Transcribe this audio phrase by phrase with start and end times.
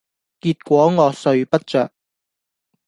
[0.39, 1.91] 結果我睡不著